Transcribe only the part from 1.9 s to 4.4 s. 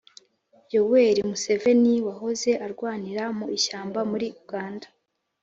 wahoze arwanira mu ishyamba muri